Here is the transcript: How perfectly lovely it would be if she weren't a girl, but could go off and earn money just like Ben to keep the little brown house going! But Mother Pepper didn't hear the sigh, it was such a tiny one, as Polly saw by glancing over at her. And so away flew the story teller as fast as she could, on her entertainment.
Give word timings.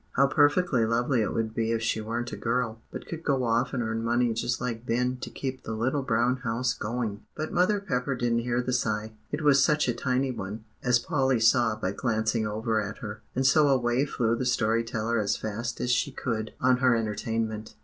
How 0.13 0.25
perfectly 0.25 0.83
lovely 0.83 1.21
it 1.21 1.31
would 1.31 1.53
be 1.53 1.71
if 1.73 1.81
she 1.83 2.01
weren't 2.01 2.31
a 2.33 2.35
girl, 2.35 2.79
but 2.89 3.05
could 3.07 3.23
go 3.23 3.43
off 3.43 3.71
and 3.71 3.83
earn 3.83 4.03
money 4.03 4.33
just 4.33 4.59
like 4.59 4.83
Ben 4.83 5.17
to 5.17 5.29
keep 5.29 5.61
the 5.61 5.73
little 5.73 6.01
brown 6.01 6.37
house 6.37 6.73
going! 6.73 7.21
But 7.35 7.53
Mother 7.53 7.79
Pepper 7.79 8.15
didn't 8.15 8.39
hear 8.39 8.63
the 8.63 8.73
sigh, 8.73 9.11
it 9.31 9.43
was 9.43 9.63
such 9.63 9.87
a 9.87 9.93
tiny 9.93 10.31
one, 10.31 10.63
as 10.81 10.97
Polly 10.97 11.39
saw 11.39 11.75
by 11.75 11.91
glancing 11.91 12.47
over 12.47 12.81
at 12.81 12.97
her. 12.97 13.21
And 13.35 13.45
so 13.45 13.67
away 13.67 14.05
flew 14.07 14.35
the 14.35 14.43
story 14.43 14.83
teller 14.83 15.19
as 15.19 15.37
fast 15.37 15.79
as 15.79 15.91
she 15.91 16.11
could, 16.11 16.53
on 16.59 16.77
her 16.77 16.95
entertainment. 16.95 17.75